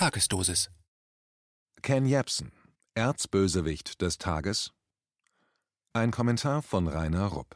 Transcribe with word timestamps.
Tagesdosis. 0.00 0.70
Ken 1.82 2.06
Jebsen, 2.06 2.52
Erzbösewicht 2.94 4.00
des 4.00 4.16
Tages? 4.16 4.72
Ein 5.92 6.10
Kommentar 6.10 6.62
von 6.62 6.88
Rainer 6.88 7.26
Rupp. 7.26 7.54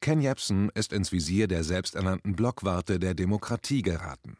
Ken 0.00 0.22
Jebsen 0.22 0.70
ist 0.74 0.94
ins 0.94 1.12
Visier 1.12 1.48
der 1.48 1.64
selbsternannten 1.64 2.34
Blockwarte 2.34 2.98
der 2.98 3.12
Demokratie 3.12 3.82
geraten. 3.82 4.38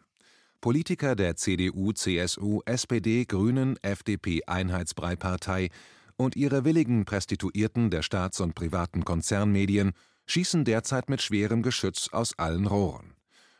Politiker 0.63 1.15
der 1.15 1.37
CDU, 1.37 1.93
CSU, 1.93 2.63
SPD, 2.65 3.27
Grünen, 3.27 3.77
FDP, 3.83 4.41
Einheitsbrei-Partei 4.47 5.69
und 6.17 6.37
ihre 6.37 6.65
willigen 6.65 7.05
Prostituierten 7.05 7.91
der 7.91 8.01
Staats- 8.01 8.41
und 8.41 8.55
privaten 8.55 9.05
Konzernmedien 9.05 9.93
schießen 10.25 10.65
derzeit 10.65 11.11
mit 11.11 11.21
schwerem 11.21 11.61
Geschütz 11.61 12.09
aus 12.13 12.33
allen 12.39 12.67
Rohren. 12.67 13.15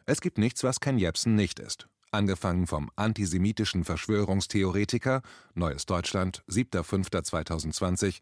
Es 0.07 0.23
gibt 0.23 0.39
nichts, 0.39 0.65
was 0.65 0.81
Ken 0.81 0.97
Jebsen 0.97 1.35
nicht 1.35 1.59
ist 1.59 1.91
angefangen 2.17 2.67
vom 2.67 2.91
antisemitischen 2.97 3.85
Verschwörungstheoretiker 3.85 5.23
Neues 5.55 5.87
Deutschland, 5.87 6.43
7.5.2020, 6.49 8.21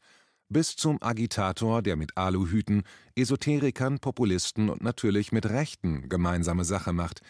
bis 0.48 0.76
zum 0.76 1.02
Agitator, 1.02 1.80
der 1.80 1.96
mit 1.96 2.16
Aluhüten, 2.16 2.82
Esoterikern, 3.14 4.00
Populisten 4.00 4.68
und 4.68 4.82
natürlich 4.82 5.32
mit 5.32 5.46
Rechten 5.46 6.08
gemeinsame 6.08 6.64
Sache 6.64 6.92
macht, 6.92 7.20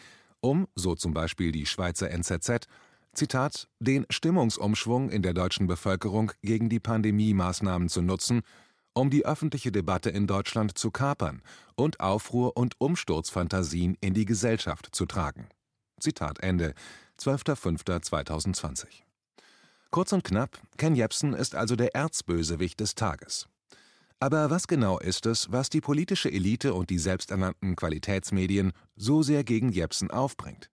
um, 0.41 0.67
so 0.75 0.95
zum 0.95 1.15
Beispiel 1.15 1.53
die 1.53 1.67
Schweizer 1.67 2.11
NZZ, 2.11 2.67
Zitat, 3.13 3.69
den 3.79 4.07
Stimmungsumschwung 4.11 5.11
in 5.11 5.23
der 5.23 5.35
deutschen 5.35 5.67
Bevölkerung 5.67 6.33
gegen 6.43 6.69
die 6.69 6.81
Pandemie-Maßnahmen 6.81 7.89
zu 7.89 8.03
nutzen, 8.03 8.43
um 8.95 9.11
die 9.11 9.25
öffentliche 9.25 9.71
Debatte 9.71 10.11
in 10.11 10.27
Deutschland 10.27 10.77
zu 10.77 10.91
kapern 10.91 11.43
und 11.77 12.01
Aufruhr 12.01 12.57
und 12.57 12.75
Umsturzfantasien 12.79 13.97
in 14.01 14.15
die 14.15 14.25
Gesellschaft 14.25 14.89
zu 14.93 15.07
tragen 15.07 15.47
Zitat 16.05 16.41
Ende, 16.41 16.75
12.05.2020. 17.19 18.85
Kurz 19.91 20.13
und 20.13 20.23
knapp, 20.23 20.61
Ken 20.77 20.95
Jebsen 20.95 21.33
ist 21.33 21.55
also 21.55 21.77
der 21.77 21.95
Erzbösewicht 21.95 22.79
des 22.79 22.95
Tages. 22.95 23.49
Aber 24.21 24.51
was 24.51 24.69
genau 24.69 24.99
ist 24.99 25.25
es, 25.25 25.51
was 25.51 25.71
die 25.71 25.81
politische 25.81 26.31
Elite 26.31 26.75
und 26.75 26.91
die 26.91 26.99
selbsternannten 26.99 27.75
Qualitätsmedien 27.75 28.73
so 28.97 29.23
sehr 29.23 29.45
gegen 29.45 29.71
Jebsen 29.71 30.11
aufbringt? 30.11 30.71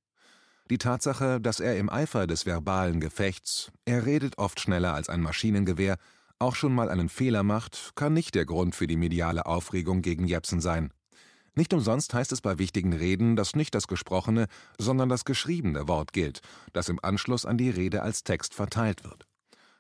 Die 0.69 0.77
Tatsache, 0.77 1.39
dass 1.39 1.59
er 1.59 1.77
im 1.77 1.89
Eifer 1.89 2.27
des 2.27 2.45
verbalen 2.45 2.99
Gefechts, 2.99 3.71
er 3.85 4.05
redet 4.05 4.38
oft 4.38 4.59
schneller 4.59 4.93
als 4.93 5.07
ein 5.07 5.21
Maschinengewehr, 5.21 5.97
auch 6.39 6.55
schon 6.55 6.73
mal 6.73 6.89
einen 6.89 7.09
Fehler 7.09 7.43
macht, 7.43 7.91
kann 7.95 8.13
nicht 8.13 8.35
der 8.35 8.45
Grund 8.45 8.75
für 8.75 8.88
die 8.88 8.97
mediale 8.97 9.45
Aufregung 9.45 10.01
gegen 10.01 10.27
Jebsen 10.27 10.59
sein. 10.59 10.91
Nicht 11.53 11.73
umsonst 11.73 12.13
heißt 12.13 12.31
es 12.31 12.41
bei 12.41 12.59
wichtigen 12.59 12.94
Reden, 12.94 13.35
dass 13.35 13.55
nicht 13.55 13.75
das 13.75 13.88
gesprochene, 13.88 14.47
sondern 14.77 15.09
das 15.09 15.25
geschriebene 15.25 15.88
Wort 15.88 16.13
gilt, 16.13 16.41
das 16.71 16.88
im 16.88 16.99
Anschluss 17.02 17.45
an 17.45 17.57
die 17.57 17.69
Rede 17.69 18.02
als 18.02 18.23
Text 18.23 18.53
verteilt 18.53 19.03
wird. 19.03 19.27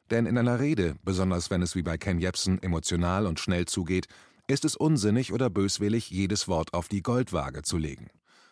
Denn 0.09 0.25
in 0.25 0.37
einer 0.37 0.59
Rede, 0.59 0.95
besonders 1.03 1.49
wenn 1.49 1.61
es 1.61 1.75
wie 1.75 1.83
bei 1.83 1.97
Ken 1.97 2.19
Jebsen 2.19 2.61
emotional 2.61 3.25
und 3.25 3.39
schnell 3.39 3.65
zugeht, 3.65 4.07
ist 4.47 4.65
es 4.65 4.75
unsinnig 4.75 5.31
oder 5.31 5.49
böswillig, 5.49 6.09
jedes 6.09 6.49
Wort 6.49 6.73
auf 6.73 6.89
die 6.89 7.01
Goldwaage 7.01 7.61
zu 7.61 7.77
legen. 7.77 8.09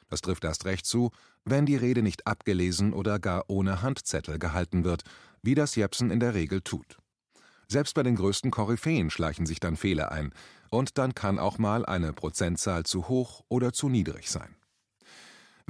Das 0.08 0.22
trifft 0.22 0.46
erst 0.46 0.64
recht 0.64 0.86
zu, 0.86 1.12
wenn 1.44 1.66
die 1.66 1.76
Rede 1.76 2.02
nicht 2.02 2.26
abgelesen 2.26 2.94
oder 2.94 3.20
gar 3.20 3.44
ohne 3.48 3.82
Handzettel 3.82 4.40
gehalten 4.40 4.86
wird, 4.86 5.04
wie 5.42 5.56
das 5.56 5.76
Jepsen 5.76 6.10
in 6.10 6.22
der 6.22 6.34
Regel 6.34 6.62
tut. 6.62 6.98
Selbst 7.68 7.94
bei 7.94 8.02
den 8.02 8.16
größten 8.16 8.50
Koryphäen 8.50 9.10
schleichen 9.10 9.46
sich 9.46 9.60
dann 9.60 9.76
Fehler 9.76 10.12
ein, 10.12 10.34
und 10.70 10.98
dann 10.98 11.16
kann 11.16 11.40
auch 11.40 11.58
mal 11.58 11.86
eine 11.86 12.14
Prozentzahl 12.14 12.84
zu 12.84 13.08
hoch 13.08 13.44
oder 13.50 13.74
zu 13.74 13.90
niedrig 13.90 14.30
sein. 14.30 14.56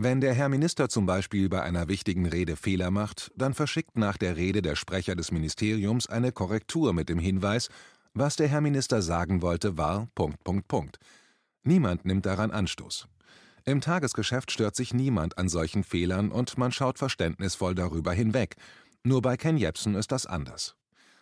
Wenn 0.02 0.22
der 0.22 0.33
Herr 0.33 0.47
Minister 0.47 0.88
zum 0.88 1.05
Beispiel 1.05 1.50
bei 1.50 1.61
einer 1.61 1.89
wichtigen 1.89 2.25
Rede 2.25 2.55
Fehler 2.55 2.89
macht, 2.89 3.31
dann 3.36 3.53
verschickt 3.53 3.97
nach 3.97 4.17
der 4.17 4.38
Rede 4.38 4.61
der 4.61 4.77
Sprecher 4.77 5.16
des 5.16 5.31
Ministeriums 5.31 6.08
eine 6.08 6.31
Korrektur 6.31 6.94
mit 6.94 7.09
dem 7.09 7.20
Hinweis, 7.20 7.70
was 8.14 8.38
der 8.38 8.47
Herr 8.47 8.61
Minister 8.61 9.02
sagen 9.02 9.42
wollte, 9.42 9.77
war 9.77 10.08
Punkt, 10.15 10.43
Punkt, 10.43 10.67
Punkt. 10.67 10.99
Niemand 11.64 12.05
nimmt 12.05 12.26
daran 12.26 12.52
Anstoß. 12.52 13.08
Im 13.66 13.81
Tagesgeschäft 13.81 14.52
stört 14.52 14.76
sich 14.76 14.93
niemand 14.93 15.37
an 15.37 15.49
solchen 15.49 15.83
Fehlern 15.83 16.31
und 16.31 16.58
man 16.58 16.71
schaut 16.71 16.98
verständnisvoll 16.98 17.76
darüber 17.76 18.14
hinweg. 18.14 18.55
Nur 19.04 19.21
bei 19.21 19.37
Ken 19.37 19.58
Jebsen 19.58 19.95
ist 19.95 20.11
das 20.11 20.26
anders. 20.26 20.76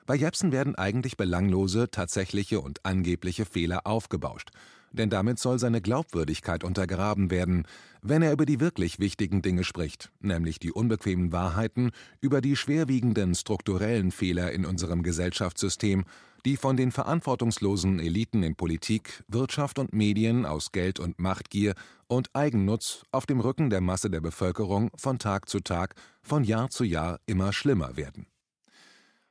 Bei 0.07 0.15
Jepsen 0.15 0.53
werden 0.53 0.75
eigentlich 0.75 1.17
belanglose, 1.17 1.91
tatsächliche 1.91 2.61
und 2.61 2.85
angebliche 2.85 3.43
Fehler 3.43 3.85
aufgebauscht, 3.85 4.51
denn 4.93 5.09
damit 5.09 5.37
soll 5.37 5.59
seine 5.59 5.81
Glaubwürdigkeit 5.81 6.63
untergraben 6.63 7.29
werden, 7.29 7.67
wenn 8.01 8.21
er 8.21 8.31
über 8.31 8.45
die 8.45 8.61
wirklich 8.61 8.99
wichtigen 8.99 9.41
Dinge 9.41 9.65
spricht, 9.65 10.09
nämlich 10.21 10.59
die 10.59 10.71
unbequemen 10.71 11.33
Wahrheiten 11.33 11.91
über 12.21 12.39
die 12.39 12.55
schwerwiegenden 12.55 13.35
strukturellen 13.35 14.11
Fehler 14.11 14.53
in 14.53 14.65
unserem 14.65 15.03
Gesellschaftssystem, 15.03 16.05
die 16.45 16.55
von 16.55 16.77
den 16.77 16.93
verantwortungslosen 16.93 17.99
Eliten 17.99 18.43
in 18.43 18.55
Politik, 18.55 19.25
Wirtschaft 19.27 19.77
und 19.77 19.91
Medien 19.91 20.45
aus 20.45 20.71
Geld 20.71 21.01
und 21.01 21.19
Machtgier 21.19 21.73
und 22.07 22.29
Eigennutz 22.31 23.03
auf 23.11 23.25
dem 23.25 23.41
Rücken 23.41 23.69
der 23.69 23.81
Masse 23.81 24.09
der 24.09 24.21
Bevölkerung 24.21 24.89
von 24.95 25.19
Tag 25.19 25.49
zu 25.49 25.59
Tag, 25.59 25.95
von 26.21 26.45
Jahr 26.45 26.69
zu 26.69 26.85
Jahr 26.85 27.19
immer 27.25 27.51
schlimmer 27.51 27.97
werden. 27.97 28.25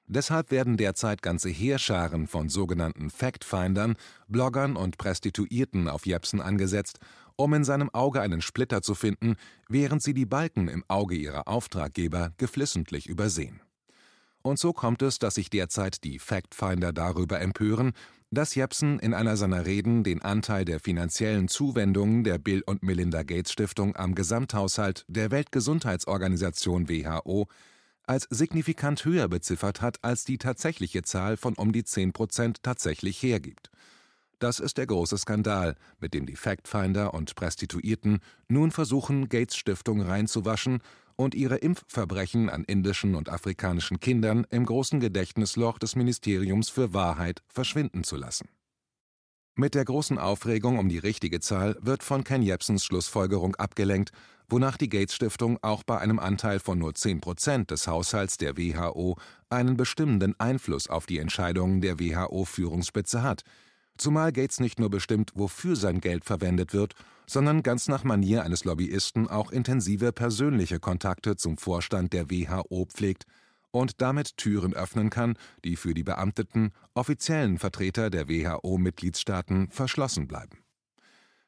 Deshalb 0.09 0.53
werden 0.53 0.77
derzeit 0.77 1.21
ganze 1.21 1.49
Heerscharen 1.49 2.28
von 2.28 2.49
sogenannten 2.49 3.11
Fact-Findern, 3.11 3.97
Bloggern 4.28 4.77
und 4.77 4.99
Prostituierten 4.99 5.89
auf 5.89 6.06
Jepsen 6.06 6.41
angesetzt, 6.41 7.00
um 7.34 7.53
in 7.55 7.65
seinem 7.65 7.91
Auge 7.91 8.21
einen 8.21 8.41
Splitter 8.41 8.83
zu 8.83 8.95
finden, 8.95 9.34
während 9.69 10.03
sie 10.03 10.15
die 10.15 10.27
Balken 10.27 10.69
im 10.69 10.84
Auge 10.89 11.16
ihrer 11.16 11.49
Auftraggeber 11.49 12.33
geflissentlich 12.39 13.09
übersehen. 13.09 13.61
Und 14.43 14.61
so 14.61 14.72
kommt 14.72 15.03
es, 15.03 15.19
dass 15.19 15.34
sich 15.34 15.50
derzeit 15.50 16.05
die 16.05 16.21
Fact-Finder 16.21 16.93
darüber 16.93 17.41
empören, 17.41 17.93
dass 18.31 18.55
Jepsen 18.55 19.00
in 19.00 19.12
einer 19.12 19.37
seiner 19.37 19.66
Reden 19.66 20.05
den 20.05 20.22
Anteil 20.22 20.65
der 20.65 20.78
finanziellen 20.78 21.49
Zuwendungen 21.49 22.22
der 22.22 22.39
Bill 22.39 22.62
und 22.65 22.84
Melinda 22.84 23.25
Gates 23.25 23.53
Stiftung 23.53 23.97
am 23.97 24.15
Gesamthaushalt 24.15 25.05
der 25.09 25.33
Weltgesundheitsorganisation 25.33 26.89
WHO 26.89 27.49
als 28.06 28.27
signifikant 28.31 29.05
höher 29.05 29.28
beziffert 29.28 29.81
hat, 29.81 29.99
als 30.03 30.25
die 30.25 30.39
tatsächliche 30.39 31.03
Zahl 31.03 31.37
von 31.37 31.55
um 31.55 31.72
die 31.72 31.84
10 31.84 32.12
Prozent 32.12 32.62
tatsächlich 32.62 33.22
hergibt. 33.22 33.71
Das 34.39 34.61
ist 34.61 34.77
der 34.77 34.87
große 34.87 35.17
Skandal, 35.17 35.77
mit 35.99 36.12
dem 36.12 36.27
die 36.27 36.37
Factfinder 36.37 37.15
und 37.15 37.34
Prostituierten 37.34 38.21
nun 38.49 38.71
versuchen, 38.71 39.28
Gates 39.28 39.56
Stiftung 39.56 40.03
reinzuwaschen 40.03 40.81
und 41.16 41.34
ihre 41.34 41.56
Impfverbrechen 41.56 42.50
an 42.50 42.65
indischen 42.65 43.15
und 43.15 43.31
afrikanischen 43.31 43.99
Kindern 43.99 44.47
im 44.50 44.66
großen 44.66 45.00
Gedächtnisloch 45.00 45.78
des 45.78 45.97
Ministeriums 45.97 46.69
für 46.69 46.93
Wahrheit 46.93 47.43
verschwinden 47.49 48.05
zu 48.05 48.16
lassen. 48.16 48.49
Mit 49.59 49.75
der 49.75 49.87
großen 49.87 50.19
Aufregung 50.19 50.78
um 50.78 50.91
die 50.91 50.99
richtige 50.99 51.41
Zahl 51.41 51.78
wird 51.81 52.03
von 52.03 52.25
Ken 52.25 52.43
Jebsens 52.43 52.84
Schlussfolgerung 52.84 53.56
abgelenkt, 53.56 54.11
wonach 54.50 54.77
die 54.77 54.91
Gates 54.91 55.15
Stiftung 55.15 55.59
auch 55.62 55.83
bei 55.83 55.97
einem 55.97 56.19
Anteil 56.19 56.61
von 56.61 56.78
nur 56.78 56.94
10 56.94 57.22
Prozent 57.22 57.71
des 57.71 57.87
Haushalts 57.87 58.37
der 58.37 58.59
WHO 58.59 59.16
einen 59.49 59.78
bestimmenden 59.78 60.39
Einfluss 60.39 60.91
auf 60.91 61.06
die 61.06 61.19
Entscheidungen 61.19 61.81
der 61.81 61.99
WHO-Führungsspitze 61.99 63.22
hat, 63.22 63.45
zumal 63.97 64.31
Gates 64.31 64.61
nicht 64.61 64.78
nur 64.78 64.91
bestimmt, 64.91 65.33
wofür 65.34 65.75
sein 65.75 66.03
Geld 66.03 66.27
verwendet 66.27 66.75
wird, 66.75 66.95
sondern 67.27 67.62
ganz 67.62 67.89
nach 67.89 68.05
Manier 68.05 68.45
eines 68.45 68.65
Lobbyisten 68.65 69.27
auch 69.27 69.50
intensive 69.50 70.12
persönliche 70.12 70.81
Kontakte 70.81 71.34
zum 71.37 71.56
Vorstand 71.56 72.12
der 72.12 72.31
WHO 72.31 72.84
pflegt 72.93 73.25
und 73.81 74.01
damit 74.01 74.37
Türen 74.37 74.75
öffnen 74.75 75.11
kann, 75.11 75.39
die 75.65 75.77
für 75.77 75.95
die 75.95 76.05
beamteten, 76.05 76.73
offiziellen 76.95 77.59
Vertreter 77.59 78.11
der 78.11 78.29
WHO-Mitgliedstaaten 78.29 79.71
verschlossen 79.71 80.27
bleiben. 80.27 80.59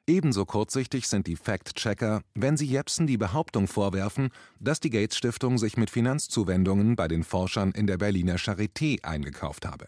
Ebenso 0.06 0.46
kurzsichtig 0.46 1.06
sind 1.06 1.26
die 1.26 1.36
Fact-Checker, 1.36 2.22
wenn 2.34 2.56
sie 2.56 2.66
Jepsen 2.66 3.06
die 3.06 3.18
Behauptung 3.18 3.68
vorwerfen, 3.68 4.30
dass 4.58 4.80
die 4.80 4.88
Gates-Stiftung 4.88 5.58
sich 5.58 5.76
mit 5.76 5.90
Finanzzuwendungen 5.90 6.96
bei 6.96 7.08
den 7.08 7.24
Forschern 7.24 7.72
in 7.72 7.86
der 7.86 7.98
Berliner 7.98 8.36
Charité 8.36 9.04
eingekauft 9.04 9.66
habe. 9.66 9.86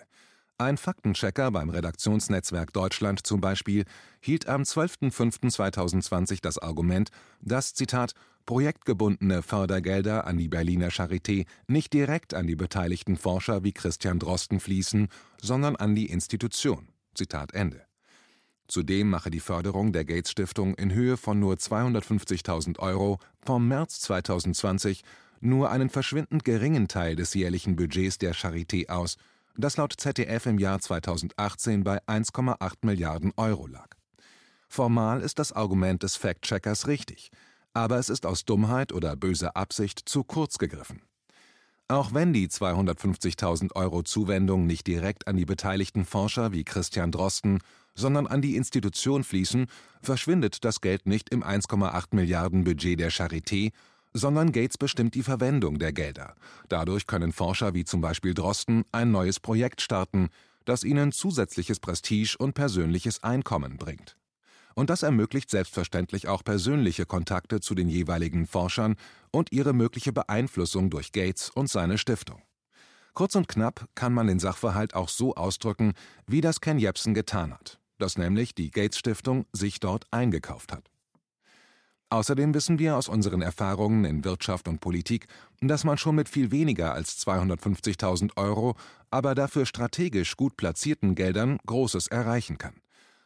Ein 0.59 0.77
Faktenchecker 0.77 1.51
beim 1.53 1.71
Redaktionsnetzwerk 1.71 2.75
Deutschland 2.75 3.27
zum 3.27 3.41
Beispiel 3.41 3.87
hielt 4.21 4.47
am 4.47 4.61
12.05.2020 4.61 6.41
das 6.43 6.59
Argument, 6.59 7.09
dass, 7.41 7.73
Zitat, 7.73 8.13
projektgebundene 8.47 9.43
Fördergelder 9.43 10.27
an 10.27 10.39
die 10.39 10.49
Berliner 10.49 10.91
Charité 10.91 11.47
nicht 11.69 11.93
direkt 11.93 12.35
an 12.35 12.47
die 12.47 12.57
beteiligten 12.57 13.17
Forscher 13.17 13.65
wie 13.65 13.73
Christian 13.73 14.19
Drosten 14.19 14.61
fließen, 14.61 15.09
sondern 15.41 15.77
an 15.77 15.95
die 15.95 16.07
Institution. 16.07 16.89
Zitat 17.15 17.53
Ende. 17.55 17.83
Zudem 18.69 19.11
mache 19.11 19.31
die 19.31 19.41
Förderung 19.41 19.93
der 19.93 20.05
Gates 20.05 20.31
Stiftung 20.31 20.75
in 20.75 20.93
Höhe 20.93 21.17
von 21.17 21.41
nur 21.41 21.55
250.000 21.55 22.79
Euro 22.79 23.19
vom 23.41 23.67
März 23.67 24.01
2020 24.01 25.03
nur 25.41 25.71
einen 25.71 25.91
verschwindend 25.91 26.45
geringen 26.45 26.87
Teil 26.87 27.17
des 27.17 27.35
jährlichen 27.35 27.75
Budgets 27.75 28.19
der 28.19 28.35
Charité 28.35 28.89
aus, 28.89 29.17
das 29.57 29.77
laut 29.77 29.95
ZDF 29.97 30.47
im 30.47 30.59
Jahr 30.59 30.81
2018 30.81 31.83
bei 31.83 31.99
1,8 32.07 32.73
Milliarden 32.83 33.33
Euro 33.37 33.67
lag. 33.67 33.89
Formal 34.69 35.21
ist 35.21 35.41
das 35.41 35.53
Argument 35.53 36.03
des 36.03 36.15
Fact-Checkers 36.17 36.87
richtig, 36.87 37.33
aber 37.75 37.99
es 37.99 38.09
ist 38.09 38.27
aus 38.27 38.45
Dummheit 38.45 38.93
oder 38.93 39.17
böser 39.17 39.57
Absicht 39.57 40.09
zu 40.09 40.25
kurz 40.25 40.59
gegriffen. 40.59 41.03
Auch 41.89 42.15
wenn 42.15 42.33
die 42.33 42.47
250.000 42.47 43.75
Euro 43.75 44.03
Zuwendung 44.03 44.67
nicht 44.67 44.87
direkt 44.87 45.27
an 45.27 45.37
die 45.37 45.45
beteiligten 45.45 46.05
Forscher 46.05 46.53
wie 46.53 46.63
Christian 46.63 47.11
Drosten, 47.11 47.59
sondern 47.97 48.29
an 48.29 48.41
die 48.43 48.55
Institution 48.55 49.25
fließen, 49.25 49.67
verschwindet 50.01 50.65
das 50.65 50.81
Geld 50.81 51.07
nicht 51.07 51.31
im 51.31 51.43
1,8 51.43 52.15
Milliarden 52.15 52.63
Budget 52.63 53.01
der 53.01 53.11
Charité, 53.11 53.73
sondern 54.13 54.53
Gates 54.53 54.79
bestimmt 54.79 55.15
die 55.15 55.23
Verwendung 55.23 55.79
der 55.79 55.93
Gelder. 55.93 56.35
Dadurch 56.69 57.07
können 57.07 57.33
Forscher 57.33 57.75
wie 57.75 57.85
zum 57.85 58.01
Beispiel 58.01 58.35
Drosten 58.35 58.85
ein 58.93 59.11
neues 59.11 59.41
Projekt 59.41 59.81
starten, 59.81 60.29
das 60.65 60.85
ihnen 60.85 61.11
zusätzliches 61.11 61.81
Prestige 61.81 62.37
und 62.39 62.55
persönliches 62.55 63.23
Einkommen 63.25 63.77
bringt. 63.77 64.17
Und 64.75 64.91
das 64.91 65.03
ermöglicht 65.03 65.51
selbstverständlich 65.51 66.29
auch 66.29 66.45
persönliche 66.45 67.07
Kontakte 67.07 67.61
zu 67.61 67.75
den 67.75 67.89
jeweiligen 67.89 68.47
Forschern 68.47 68.97
und 69.31 69.53
ihre 69.53 69.73
mögliche 69.73 70.13
Beeinflussung 70.13 70.91
durch 70.91 71.13
Gates 71.13 71.51
und 71.51 71.69
seine 71.69 71.99
Stiftung. 71.99 72.43
Kurz 73.15 73.35
und 73.35 73.49
knapp 73.49 73.89
kann 73.95 74.13
man 74.13 74.29
den 74.29 74.39
Sachverhalt 74.39 74.95
auch 74.95 75.09
so 75.09 75.35
ausdrücken, 75.35 75.95
wie 76.27 76.41
das 76.41 76.61
Ken 76.61 76.79
Jebsen 76.79 77.15
getan 77.15 77.53
hat, 77.53 77.81
dass 77.99 78.17
nämlich 78.17 78.55
die 78.55 78.71
Gates 78.71 78.99
Stiftung 78.99 79.47
sich 79.53 79.81
dort 79.81 80.07
eingekauft 80.13 80.73
hat. 80.73 80.91
Außerdem 82.13 82.55
wissen 82.55 82.81
wir 82.81 82.97
aus 82.97 83.09
unseren 83.09 83.41
Erfahrungen 83.41 84.05
in 84.05 84.25
Wirtschaft 84.25 84.67
und 84.67 84.81
Politik, 84.81 85.29
dass 85.61 85.85
man 85.85 85.97
schon 85.97 86.17
mit 86.17 86.29
viel 86.29 86.51
weniger 86.51 86.93
als 86.93 87.25
250.000 87.25 88.37
Euro, 88.37 88.75
aber 89.13 89.37
dafür 89.37 89.65
strategisch 89.65 90.37
gut 90.37 90.57
platzierten 90.57 91.15
Geldern 91.15 91.59
Großes 91.67 92.09
erreichen 92.09 92.59
kann. 92.59 92.75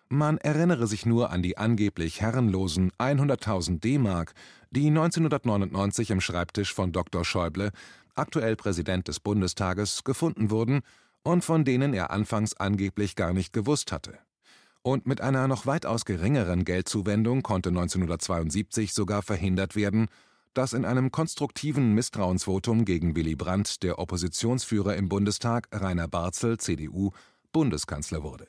Man 0.08 0.38
erinnere 0.38 0.86
sich 0.86 1.06
nur 1.06 1.30
an 1.30 1.42
die 1.42 1.56
angeblich 1.56 2.20
herrenlosen 2.20 2.92
100.000 2.98 3.80
D-Mark, 3.80 4.34
die 4.70 4.88
1999 4.88 6.10
im 6.10 6.20
Schreibtisch 6.20 6.74
von 6.74 6.92
Dr. 6.92 7.24
Schäuble, 7.24 7.70
aktuell 8.14 8.54
Präsident 8.54 9.08
des 9.08 9.18
Bundestages, 9.20 10.04
gefunden 10.04 10.50
wurden 10.50 10.82
und 11.22 11.44
von 11.44 11.64
denen 11.64 11.94
er 11.94 12.10
anfangs 12.10 12.54
angeblich 12.54 13.16
gar 13.16 13.32
nicht 13.32 13.52
gewusst 13.52 13.92
hatte. 13.92 14.18
Und 14.82 15.06
mit 15.06 15.22
einer 15.22 15.48
noch 15.48 15.64
weitaus 15.64 16.04
geringeren 16.04 16.66
Geldzuwendung 16.66 17.42
konnte 17.42 17.70
1972 17.70 18.92
sogar 18.92 19.22
verhindert 19.22 19.74
werden, 19.74 20.08
dass 20.52 20.74
in 20.74 20.84
einem 20.84 21.10
konstruktiven 21.10 21.94
Misstrauensvotum 21.94 22.84
gegen 22.84 23.16
Willy 23.16 23.34
Brandt 23.34 23.82
der 23.82 23.98
Oppositionsführer 23.98 24.94
im 24.96 25.08
Bundestag 25.08 25.68
Rainer 25.72 26.06
Barzel 26.06 26.58
(CDU) 26.58 27.12
Bundeskanzler 27.52 28.22
wurde. 28.22 28.46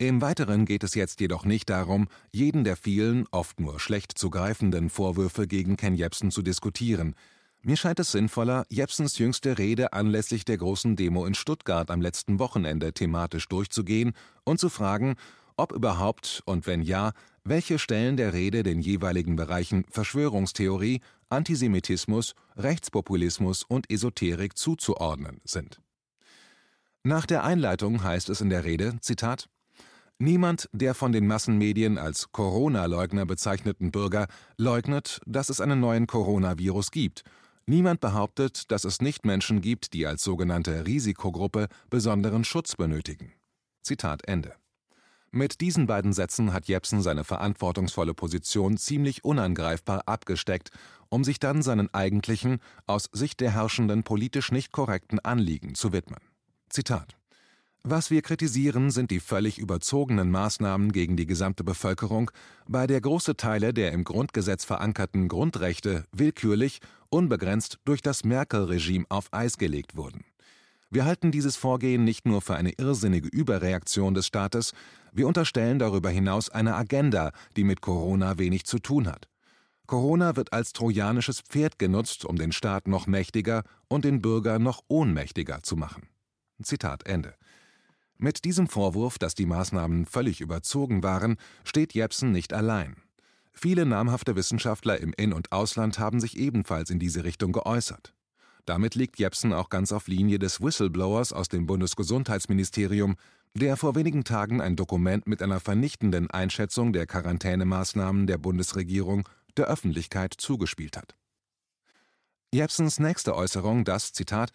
Im 0.00 0.22
Weiteren 0.22 0.64
geht 0.64 0.82
es 0.82 0.94
jetzt 0.94 1.20
jedoch 1.20 1.44
nicht 1.44 1.68
darum, 1.68 2.08
jeden 2.32 2.64
der 2.64 2.76
vielen, 2.76 3.26
oft 3.32 3.60
nur 3.60 3.78
schlecht 3.78 4.16
zu 4.16 4.30
greifenden 4.30 4.88
Vorwürfe 4.88 5.46
gegen 5.46 5.76
Ken 5.76 5.94
Jebsen 5.94 6.30
zu 6.30 6.40
diskutieren. 6.40 7.14
Mir 7.60 7.76
scheint 7.76 8.00
es 8.00 8.10
sinnvoller, 8.10 8.64
Jebsens 8.70 9.18
jüngste 9.18 9.58
Rede 9.58 9.92
anlässlich 9.92 10.46
der 10.46 10.56
großen 10.56 10.96
Demo 10.96 11.26
in 11.26 11.34
Stuttgart 11.34 11.90
am 11.90 12.00
letzten 12.00 12.38
Wochenende 12.38 12.94
thematisch 12.94 13.46
durchzugehen 13.48 14.14
und 14.44 14.58
zu 14.58 14.70
fragen, 14.70 15.16
ob 15.58 15.70
überhaupt 15.70 16.42
und 16.46 16.66
wenn 16.66 16.80
ja, 16.80 17.12
welche 17.44 17.78
Stellen 17.78 18.16
der 18.16 18.32
Rede 18.32 18.62
den 18.62 18.80
jeweiligen 18.80 19.36
Bereichen 19.36 19.84
Verschwörungstheorie, 19.90 21.02
Antisemitismus, 21.28 22.34
Rechtspopulismus 22.56 23.64
und 23.64 23.92
Esoterik 23.92 24.56
zuzuordnen 24.56 25.42
sind. 25.44 25.78
Nach 27.02 27.26
der 27.26 27.44
Einleitung 27.44 28.02
heißt 28.02 28.30
es 28.30 28.40
in 28.40 28.48
der 28.48 28.64
Rede, 28.64 28.96
Zitat, 29.02 29.50
Niemand 30.20 30.68
der 30.72 30.94
von 30.94 31.10
den 31.10 31.26
Massenmedien 31.26 31.98
als 31.98 32.30
Corona-Leugner 32.30 33.26
bezeichneten 33.26 33.90
Bürger 33.90 34.28
leugnet, 34.56 35.20
dass 35.26 35.48
es 35.48 35.60
einen 35.60 35.80
neuen 35.80 36.06
Coronavirus 36.06 36.92
gibt 36.92 37.24
Niemand 37.70 38.00
behauptet, 38.00 38.72
dass 38.72 38.84
es 38.84 39.00
nicht 39.00 39.24
Menschen 39.24 39.60
gibt, 39.60 39.92
die 39.92 40.04
als 40.04 40.24
sogenannte 40.24 40.86
Risikogruppe 40.86 41.68
besonderen 41.88 42.42
Schutz 42.42 42.74
benötigen. 42.74 43.32
Zitat 43.82 44.26
Ende. 44.26 44.56
Mit 45.30 45.60
diesen 45.60 45.86
beiden 45.86 46.12
Sätzen 46.12 46.52
hat 46.52 46.66
Jepsen 46.66 47.00
seine 47.00 47.22
verantwortungsvolle 47.22 48.12
Position 48.12 48.76
ziemlich 48.76 49.22
unangreifbar 49.22 50.02
abgesteckt, 50.06 50.70
um 51.08 51.22
sich 51.22 51.38
dann 51.38 51.62
seinen 51.62 51.94
eigentlichen, 51.94 52.58
aus 52.88 53.08
Sicht 53.12 53.38
der 53.38 53.52
Herrschenden 53.52 54.02
politisch 54.02 54.50
nicht 54.50 54.72
korrekten 54.72 55.20
Anliegen 55.20 55.76
zu 55.76 55.92
widmen. 55.92 56.18
Zitat 56.70 57.19
was 57.82 58.10
wir 58.10 58.22
kritisieren, 58.22 58.90
sind 58.90 59.10
die 59.10 59.20
völlig 59.20 59.58
überzogenen 59.58 60.30
Maßnahmen 60.30 60.92
gegen 60.92 61.16
die 61.16 61.26
gesamte 61.26 61.64
Bevölkerung, 61.64 62.30
bei 62.68 62.86
der 62.86 63.00
große 63.00 63.36
Teile 63.36 63.72
der 63.72 63.92
im 63.92 64.04
Grundgesetz 64.04 64.64
verankerten 64.64 65.28
Grundrechte 65.28 66.04
willkürlich, 66.12 66.80
unbegrenzt 67.08 67.78
durch 67.84 68.02
das 68.02 68.24
Merkel-Regime 68.24 69.06
auf 69.08 69.32
Eis 69.32 69.56
gelegt 69.56 69.96
wurden. 69.96 70.24
Wir 70.90 71.04
halten 71.04 71.30
dieses 71.30 71.56
Vorgehen 71.56 72.04
nicht 72.04 72.26
nur 72.26 72.42
für 72.42 72.56
eine 72.56 72.72
irrsinnige 72.72 73.28
Überreaktion 73.28 74.12
des 74.12 74.26
Staates, 74.26 74.72
wir 75.12 75.26
unterstellen 75.26 75.78
darüber 75.78 76.10
hinaus 76.10 76.50
eine 76.50 76.74
Agenda, 76.76 77.32
die 77.56 77.64
mit 77.64 77.80
Corona 77.80 78.38
wenig 78.38 78.64
zu 78.64 78.78
tun 78.78 79.08
hat. 79.08 79.28
Corona 79.86 80.36
wird 80.36 80.52
als 80.52 80.72
trojanisches 80.72 81.40
Pferd 81.40 81.78
genutzt, 81.78 82.24
um 82.24 82.36
den 82.36 82.52
Staat 82.52 82.86
noch 82.86 83.06
mächtiger 83.06 83.64
und 83.88 84.04
den 84.04 84.20
Bürger 84.20 84.58
noch 84.58 84.82
ohnmächtiger 84.88 85.62
zu 85.62 85.76
machen. 85.76 86.08
Zitat 86.62 87.06
Ende. 87.06 87.34
Mit 88.22 88.44
diesem 88.44 88.68
Vorwurf, 88.68 89.18
dass 89.18 89.34
die 89.34 89.46
Maßnahmen 89.46 90.04
völlig 90.04 90.42
überzogen 90.42 91.02
waren, 91.02 91.38
steht 91.64 91.94
Jepsen 91.94 92.32
nicht 92.32 92.52
allein. 92.52 92.96
Viele 93.50 93.86
namhafte 93.86 94.36
Wissenschaftler 94.36 95.00
im 95.00 95.14
In- 95.16 95.32
und 95.32 95.52
Ausland 95.52 95.98
haben 95.98 96.20
sich 96.20 96.36
ebenfalls 96.36 96.90
in 96.90 96.98
diese 96.98 97.24
Richtung 97.24 97.52
geäußert. 97.52 98.12
Damit 98.66 98.94
liegt 98.94 99.18
Jepsen 99.18 99.54
auch 99.54 99.70
ganz 99.70 99.90
auf 99.90 100.06
Linie 100.06 100.38
des 100.38 100.60
Whistleblowers 100.60 101.32
aus 101.32 101.48
dem 101.48 101.64
Bundesgesundheitsministerium, 101.64 103.16
der 103.54 103.78
vor 103.78 103.94
wenigen 103.94 104.22
Tagen 104.22 104.60
ein 104.60 104.76
Dokument 104.76 105.26
mit 105.26 105.42
einer 105.42 105.58
vernichtenden 105.58 106.30
Einschätzung 106.30 106.92
der 106.92 107.06
Quarantänemaßnahmen 107.06 108.26
der 108.26 108.36
Bundesregierung 108.36 109.26
der 109.56 109.68
Öffentlichkeit 109.68 110.34
zugespielt 110.36 110.98
hat. 110.98 111.16
Jepsens 112.52 112.98
nächste 112.98 113.34
Äußerung, 113.34 113.84
dass, 113.84 114.12
Zitat, 114.12 114.50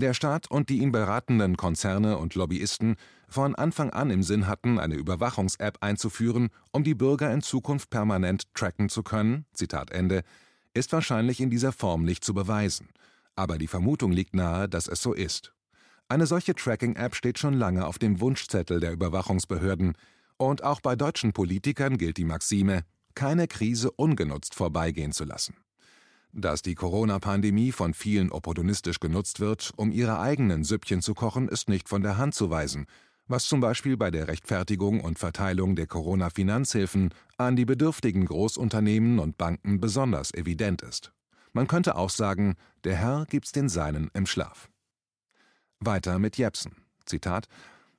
der 0.00 0.14
Staat 0.14 0.50
und 0.50 0.68
die 0.68 0.78
ihn 0.78 0.92
beratenden 0.92 1.56
Konzerne 1.56 2.18
und 2.18 2.34
Lobbyisten 2.34 2.96
von 3.28 3.54
Anfang 3.54 3.90
an 3.90 4.10
im 4.10 4.22
Sinn 4.22 4.46
hatten, 4.46 4.78
eine 4.78 4.94
Überwachungs-App 4.94 5.78
einzuführen, 5.80 6.48
um 6.72 6.84
die 6.84 6.94
Bürger 6.94 7.32
in 7.32 7.42
Zukunft 7.42 7.90
permanent 7.90 8.52
tracken 8.54 8.88
zu 8.88 9.02
können, 9.02 9.46
Zitat 9.52 9.90
Ende, 9.90 10.22
ist 10.74 10.92
wahrscheinlich 10.92 11.40
in 11.40 11.50
dieser 11.50 11.72
Form 11.72 12.04
nicht 12.04 12.24
zu 12.24 12.34
beweisen. 12.34 12.88
Aber 13.34 13.58
die 13.58 13.66
Vermutung 13.66 14.12
liegt 14.12 14.34
nahe, 14.34 14.68
dass 14.68 14.88
es 14.88 15.02
so 15.02 15.12
ist. 15.12 15.52
Eine 16.08 16.26
solche 16.26 16.54
Tracking-App 16.54 17.14
steht 17.14 17.38
schon 17.38 17.54
lange 17.54 17.86
auf 17.86 17.98
dem 17.98 18.20
Wunschzettel 18.20 18.80
der 18.80 18.92
Überwachungsbehörden. 18.92 19.94
Und 20.36 20.62
auch 20.62 20.80
bei 20.80 20.94
deutschen 20.94 21.32
Politikern 21.32 21.98
gilt 21.98 22.16
die 22.16 22.24
Maxime, 22.24 22.82
keine 23.14 23.48
Krise 23.48 23.90
ungenutzt 23.90 24.54
vorbeigehen 24.54 25.12
zu 25.12 25.24
lassen. 25.24 25.56
Dass 26.38 26.60
die 26.60 26.74
Corona-Pandemie 26.74 27.72
von 27.72 27.94
vielen 27.94 28.30
opportunistisch 28.30 29.00
genutzt 29.00 29.40
wird, 29.40 29.72
um 29.76 29.90
ihre 29.90 30.20
eigenen 30.20 30.64
Süppchen 30.64 31.00
zu 31.00 31.14
kochen, 31.14 31.48
ist 31.48 31.70
nicht 31.70 31.88
von 31.88 32.02
der 32.02 32.18
Hand 32.18 32.34
zu 32.34 32.50
weisen, 32.50 32.84
was 33.26 33.46
zum 33.46 33.60
Beispiel 33.60 33.96
bei 33.96 34.10
der 34.10 34.28
Rechtfertigung 34.28 35.00
und 35.00 35.18
Verteilung 35.18 35.76
der 35.76 35.86
Corona-Finanzhilfen 35.86 37.14
an 37.38 37.56
die 37.56 37.64
bedürftigen 37.64 38.26
Großunternehmen 38.26 39.18
und 39.18 39.38
Banken 39.38 39.80
besonders 39.80 40.34
evident 40.34 40.82
ist. 40.82 41.10
Man 41.54 41.68
könnte 41.68 41.96
auch 41.96 42.10
sagen, 42.10 42.56
der 42.84 42.96
Herr 42.96 43.24
gibt's 43.30 43.52
den 43.52 43.70
Seinen 43.70 44.10
im 44.12 44.26
Schlaf. 44.26 44.68
Weiter 45.80 46.18
mit 46.18 46.36
Jepsen. 46.36 46.72
Zitat 47.06 47.48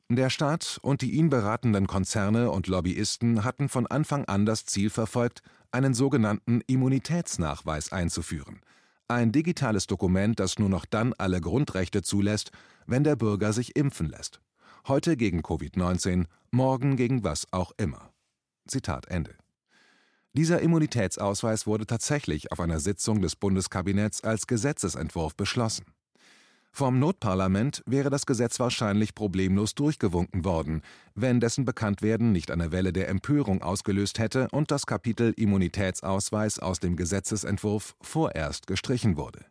der 0.10 0.30
Staat 0.30 0.80
und 0.84 1.02
die 1.02 1.12
ihn 1.12 1.30
beratenden 1.30 1.86
Konzerne 1.86 2.50
und 2.50 2.68
Lobbyisten 2.68 3.44
hatten 3.44 3.68
von 3.68 3.88
Anfang 3.88 4.24
an 4.24 4.46
das 4.46 4.64
Ziel 4.66 4.90
verfolgt, 4.90 5.42
einen 5.78 5.94
sogenannten 5.94 6.62
Immunitätsnachweis 6.66 7.92
einzuführen. 7.92 8.62
Ein 9.08 9.32
digitales 9.32 9.86
Dokument, 9.86 10.40
das 10.40 10.58
nur 10.58 10.70
noch 10.70 10.86
dann 10.86 11.14
alle 11.14 11.40
Grundrechte 11.40 12.02
zulässt, 12.02 12.52
wenn 12.88 13.04
der 13.04 13.16
Bürger 13.16 13.54
sich 13.54 13.76
impfen 13.76 14.10
lässt. 14.10 14.42
Heute 14.88 15.16
gegen 15.16 15.42
Covid-19, 15.42 16.26
morgen 16.50 16.96
gegen 16.96 17.24
was 17.24 17.46
auch 17.52 17.74
immer. 17.78 18.12
Zitat 18.68 19.08
Ende. 19.08 19.36
Dieser 20.34 20.62
Immunitätsausweis 20.62 21.68
wurde 21.68 21.86
tatsächlich 21.86 22.52
auf 22.52 22.60
einer 22.60 22.80
Sitzung 22.80 23.22
des 23.22 23.36
Bundeskabinetts 23.36 24.24
als 24.24 24.48
Gesetzesentwurf 24.48 25.36
beschlossen. 25.36 25.86
Vom 26.78 27.00
Notparlament 27.00 27.82
wäre 27.88 28.12
das 28.12 28.28
Gesetz 28.28 28.60
wahrscheinlich 28.60 29.16
problemlos 29.16 29.74
durchgewunken 29.74 30.46
worden, 30.46 30.84
wenn 31.16 31.40
dessen 31.40 31.66
Bekanntwerden 31.66 32.32
nicht 32.32 32.52
eine 32.52 32.72
Welle 32.72 32.94
der 32.94 33.08
Empörung 33.10 33.64
ausgelöst 33.64 34.20
hätte 34.20 34.48
und 34.52 34.70
das 34.70 34.86
Kapitel 34.86 35.34
Immunitätsausweis 35.36 36.60
aus 36.60 36.80
dem 36.80 36.96
Gesetzesentwurf 36.96 37.96
vorerst 38.00 38.68
gestrichen 38.68 39.18
wurde. 39.18 39.44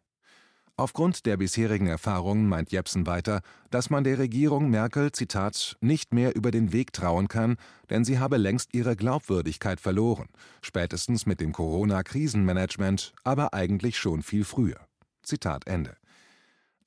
Aufgrund 0.76 1.26
der 1.26 1.36
bisherigen 1.36 1.88
Erfahrungen 1.88 2.48
meint 2.48 2.70
Jepsen 2.70 3.08
weiter, 3.08 3.40
dass 3.72 3.90
man 3.90 4.04
der 4.04 4.20
Regierung 4.20 4.70
Merkel, 4.70 5.10
Zitat, 5.10 5.76
nicht 5.80 6.14
mehr 6.14 6.36
über 6.36 6.52
den 6.52 6.72
Weg 6.72 6.92
trauen 6.92 7.26
kann, 7.26 7.56
denn 7.90 8.04
sie 8.04 8.20
habe 8.20 8.36
längst 8.36 8.72
ihre 8.72 8.94
Glaubwürdigkeit 8.94 9.80
verloren, 9.80 10.28
spätestens 10.62 11.26
mit 11.26 11.40
dem 11.40 11.52
Corona-Krisenmanagement, 11.52 13.14
aber 13.24 13.52
eigentlich 13.52 13.98
schon 13.98 14.22
viel 14.22 14.44
früher. 14.44 14.78
Zitat 15.24 15.66
Ende. 15.66 15.96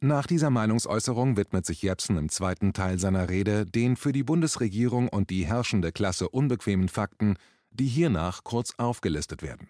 Nach 0.02 0.26
dieser 0.26 0.50
Meinungsäußerung 0.50 1.36
widmet 1.36 1.66
sich 1.66 1.82
Jepsen 1.82 2.18
im 2.18 2.30
zweiten 2.30 2.72
Teil 2.72 3.00
seiner 3.00 3.28
Rede 3.28 3.66
den 3.66 3.98
für 3.98 4.14
die 4.14 4.24
Bundesregierung 4.24 5.10
und 5.10 5.30
die 5.30 5.46
herrschende 5.46 5.92
Klasse 5.92 6.30
unbequemen 6.30 6.88
Fakten, 6.88 7.36
die 7.72 7.88
hiernach 7.88 8.46
kurz 8.46 8.76
aufgelistet 8.78 9.42
werden. 9.42 9.68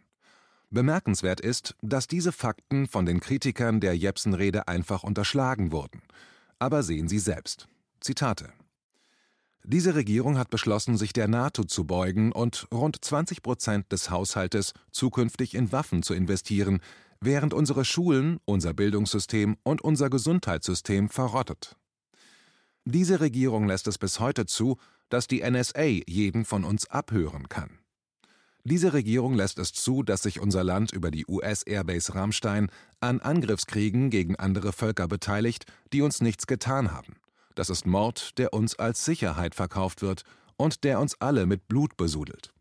Bemerkenswert 0.70 1.42
ist, 1.42 1.76
dass 1.82 2.06
diese 2.06 2.32
Fakten 2.32 2.88
von 2.88 3.08
den 3.08 3.22
Kritikern 3.22 3.80
der 3.80 3.98
Jepsen-Rede 3.98 4.68
einfach 4.68 5.02
unterschlagen 5.02 5.72
wurden. 5.72 6.04
Aber 6.60 6.84
sehen 6.84 7.08
Sie 7.08 7.18
selbst. 7.18 7.68
Zitate. 8.00 8.54
Diese 9.64 9.96
Regierung 9.96 10.38
hat 10.38 10.52
beschlossen, 10.52 10.96
sich 10.96 11.12
der 11.12 11.28
NATO 11.28 11.64
zu 11.64 11.86
beugen 11.86 12.32
und 12.32 12.68
rund 12.72 13.04
20 13.04 13.42
Prozent 13.42 13.92
des 13.92 14.12
Haushaltes 14.12 14.74
zukünftig 14.92 15.56
in 15.56 15.72
Waffen 15.72 16.04
zu 16.04 16.14
investieren, 16.14 16.82
während 17.22 17.54
unsere 17.54 17.86
Schulen, 17.86 18.40
unser 18.46 18.74
Bildungssystem 18.74 19.58
und 19.64 19.82
unser 19.82 20.10
Gesundheitssystem 20.10 21.10
verrottet. 21.10 21.76
Diese 22.86 23.20
Regierung 23.20 23.68
lässt 23.68 23.88
es 23.88 23.98
bis 23.98 24.20
heute 24.20 24.46
zu, 24.46 24.78
dass 25.10 25.28
die 25.28 25.48
NSA 25.48 26.02
jeden 26.08 26.46
von 26.46 26.64
uns 26.64 26.90
abhören 26.90 27.50
kann. 27.50 27.80
Diese 28.64 28.94
Regierung 28.94 29.34
lässt 29.36 29.58
es 29.58 29.72
zu, 29.72 30.04
dass 30.04 30.24
sich 30.24 30.40
unser 30.40 30.64
Land 30.64 30.92
über 30.92 31.12
die 31.12 31.26
US-Airbase 31.28 32.14
Ramstein 32.14 32.70
an 33.00 33.20
Angriffskriegen 33.20 34.10
gegen 34.10 34.36
andere 34.36 34.74
Völker 34.74 35.08
beteiligt, 35.08 35.66
die 35.94 36.02
uns 36.02 36.22
nichts 36.22 36.46
getan 36.46 36.92
haben. 36.92 37.16
Das 37.56 37.70
ist 37.70 37.86
Mord, 37.86 38.38
der 38.38 38.54
uns 38.54 38.78
als 38.78 39.06
Sicherheit 39.06 39.56
verkauft 39.56 40.02
wird 40.02 40.24
und 40.58 40.84
der 40.84 41.00
uns 41.00 41.20
alle 41.20 41.46
mit 41.46 41.68
Blut 41.68 41.98
besudelt. 41.98 42.54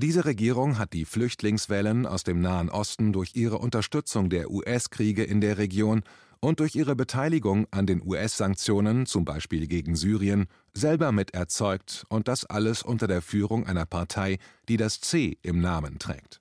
Diese 0.00 0.24
Regierung 0.26 0.78
hat 0.78 0.92
die 0.92 1.04
Flüchtlingswellen 1.04 2.06
aus 2.06 2.22
dem 2.22 2.40
Nahen 2.40 2.68
Osten 2.68 3.12
durch 3.12 3.34
ihre 3.34 3.58
Unterstützung 3.58 4.30
der 4.30 4.48
US-Kriege 4.48 5.24
in 5.24 5.40
der 5.40 5.58
Region 5.58 6.04
und 6.38 6.60
durch 6.60 6.76
ihre 6.76 6.94
Beteiligung 6.94 7.66
an 7.72 7.84
den 7.84 8.00
US-Sanktionen, 8.06 9.06
zum 9.06 9.24
Beispiel 9.24 9.66
gegen 9.66 9.96
Syrien, 9.96 10.46
selber 10.72 11.10
mit 11.10 11.34
erzeugt 11.34 12.06
und 12.10 12.28
das 12.28 12.44
alles 12.44 12.84
unter 12.84 13.08
der 13.08 13.22
Führung 13.22 13.66
einer 13.66 13.86
Partei, 13.86 14.38
die 14.68 14.76
das 14.76 15.00
C 15.00 15.36
im 15.42 15.60
Namen 15.60 15.98
trägt. 15.98 16.40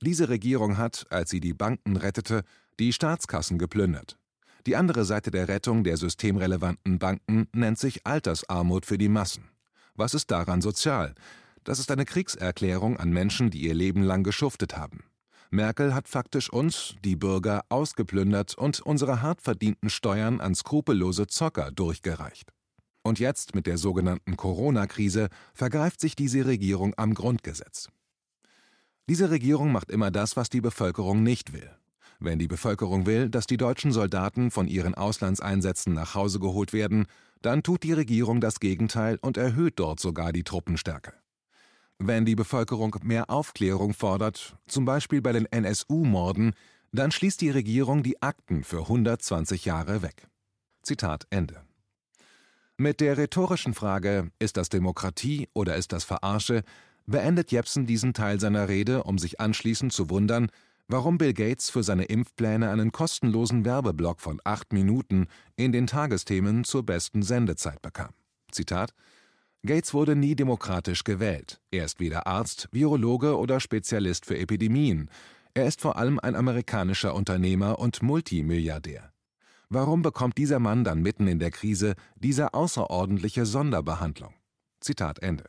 Diese 0.00 0.28
Regierung 0.28 0.76
hat, 0.76 1.06
als 1.10 1.30
sie 1.30 1.38
die 1.38 1.54
Banken 1.54 1.96
rettete, 1.96 2.42
die 2.80 2.92
Staatskassen 2.92 3.58
geplündert. 3.58 4.18
Die 4.66 4.74
andere 4.74 5.04
Seite 5.04 5.30
der 5.30 5.46
Rettung 5.46 5.84
der 5.84 5.98
systemrelevanten 5.98 6.98
Banken 6.98 7.46
nennt 7.52 7.78
sich 7.78 8.04
Altersarmut 8.04 8.86
für 8.86 8.98
die 8.98 9.08
Massen. 9.08 9.44
Was 9.94 10.14
ist 10.14 10.32
daran 10.32 10.60
sozial? 10.60 11.14
Das 11.66 11.80
ist 11.80 11.90
eine 11.90 12.04
Kriegserklärung 12.04 12.96
an 12.96 13.10
Menschen, 13.10 13.50
die 13.50 13.62
ihr 13.62 13.74
Leben 13.74 14.04
lang 14.04 14.22
geschuftet 14.22 14.76
haben. 14.76 15.02
Merkel 15.50 15.96
hat 15.96 16.06
faktisch 16.06 16.48
uns, 16.48 16.94
die 17.04 17.16
Bürger, 17.16 17.64
ausgeplündert 17.70 18.56
und 18.56 18.78
unsere 18.78 19.20
hart 19.20 19.42
verdienten 19.42 19.90
Steuern 19.90 20.40
an 20.40 20.54
skrupellose 20.54 21.26
Zocker 21.26 21.72
durchgereicht. 21.72 22.52
Und 23.02 23.18
jetzt 23.18 23.56
mit 23.56 23.66
der 23.66 23.78
sogenannten 23.78 24.36
Corona-Krise 24.36 25.28
vergreift 25.54 26.00
sich 26.00 26.14
diese 26.14 26.46
Regierung 26.46 26.94
am 26.96 27.14
Grundgesetz. 27.14 27.88
Diese 29.08 29.30
Regierung 29.30 29.72
macht 29.72 29.90
immer 29.90 30.12
das, 30.12 30.36
was 30.36 30.48
die 30.48 30.60
Bevölkerung 30.60 31.24
nicht 31.24 31.52
will. 31.52 31.68
Wenn 32.20 32.38
die 32.38 32.48
Bevölkerung 32.48 33.06
will, 33.06 33.28
dass 33.28 33.48
die 33.48 33.56
deutschen 33.56 33.90
Soldaten 33.90 34.52
von 34.52 34.68
ihren 34.68 34.94
Auslandseinsätzen 34.94 35.94
nach 35.94 36.14
Hause 36.14 36.38
geholt 36.38 36.72
werden, 36.72 37.06
dann 37.42 37.64
tut 37.64 37.82
die 37.82 37.92
Regierung 37.92 38.40
das 38.40 38.60
Gegenteil 38.60 39.18
und 39.20 39.36
erhöht 39.36 39.80
dort 39.80 39.98
sogar 39.98 40.32
die 40.32 40.44
Truppenstärke. 40.44 41.12
Wenn 41.98 42.26
die 42.26 42.34
Bevölkerung 42.34 42.96
mehr 43.02 43.30
Aufklärung 43.30 43.94
fordert, 43.94 44.56
zum 44.66 44.84
Beispiel 44.84 45.22
bei 45.22 45.32
den 45.32 45.46
NSU-Morden, 45.46 46.52
dann 46.92 47.10
schließt 47.10 47.40
die 47.40 47.50
Regierung 47.50 48.02
die 48.02 48.20
Akten 48.22 48.64
für 48.64 48.80
120 48.80 49.64
Jahre 49.64 50.02
weg. 50.02 50.28
Zitat 50.82 51.26
Ende. 51.30 51.62
Mit 52.76 53.00
der 53.00 53.16
rhetorischen 53.16 53.72
Frage, 53.72 54.30
ist 54.38 54.58
das 54.58 54.68
Demokratie 54.68 55.48
oder 55.54 55.76
ist 55.76 55.92
das 55.92 56.04
Verarsche, 56.04 56.62
beendet 57.06 57.50
Jepsen 57.50 57.86
diesen 57.86 58.12
Teil 58.12 58.38
seiner 58.40 58.68
Rede, 58.68 59.04
um 59.04 59.18
sich 59.18 59.40
anschließend 59.40 59.92
zu 59.92 60.10
wundern, 60.10 60.50
warum 60.88 61.16
Bill 61.16 61.32
Gates 61.32 61.70
für 61.70 61.82
seine 61.82 62.04
Impfpläne 62.04 62.70
einen 62.70 62.92
kostenlosen 62.92 63.64
Werbeblock 63.64 64.20
von 64.20 64.40
acht 64.44 64.72
Minuten 64.74 65.28
in 65.56 65.72
den 65.72 65.86
Tagesthemen 65.86 66.64
zur 66.64 66.84
besten 66.84 67.22
Sendezeit 67.22 67.80
bekam. 67.80 68.10
Zitat 68.52 68.92
Gates 69.66 69.92
wurde 69.92 70.16
nie 70.16 70.34
demokratisch 70.34 71.04
gewählt. 71.04 71.60
Er 71.70 71.84
ist 71.84 72.00
weder 72.00 72.26
Arzt, 72.26 72.68
Virologe 72.72 73.36
oder 73.36 73.60
Spezialist 73.60 74.26
für 74.26 74.38
Epidemien. 74.38 75.10
Er 75.54 75.66
ist 75.66 75.80
vor 75.80 75.96
allem 75.96 76.18
ein 76.18 76.34
amerikanischer 76.34 77.14
Unternehmer 77.14 77.78
und 77.78 78.02
Multimilliardär. 78.02 79.12
Warum 79.68 80.02
bekommt 80.02 80.38
dieser 80.38 80.60
Mann 80.60 80.84
dann 80.84 81.02
mitten 81.02 81.26
in 81.26 81.38
der 81.38 81.50
Krise 81.50 81.94
diese 82.14 82.54
außerordentliche 82.54 83.46
Sonderbehandlung? 83.46 84.34
Zitat 84.80 85.18
Ende. 85.18 85.44